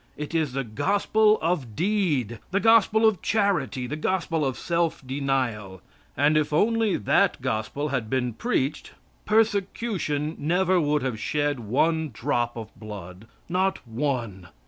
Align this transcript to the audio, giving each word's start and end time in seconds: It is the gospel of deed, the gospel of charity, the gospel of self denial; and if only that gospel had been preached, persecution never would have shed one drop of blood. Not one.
It 0.17 0.33
is 0.33 0.53
the 0.53 0.63
gospel 0.63 1.37
of 1.43 1.75
deed, 1.75 2.39
the 2.49 2.59
gospel 2.59 3.07
of 3.07 3.21
charity, 3.21 3.85
the 3.85 3.95
gospel 3.95 4.43
of 4.43 4.57
self 4.57 5.05
denial; 5.05 5.79
and 6.17 6.35
if 6.35 6.51
only 6.51 6.97
that 6.97 7.39
gospel 7.39 7.89
had 7.89 8.09
been 8.09 8.33
preached, 8.33 8.93
persecution 9.27 10.35
never 10.39 10.81
would 10.81 11.03
have 11.03 11.19
shed 11.19 11.59
one 11.59 12.09
drop 12.11 12.57
of 12.57 12.71
blood. 12.75 13.27
Not 13.47 13.85
one. 13.87 14.47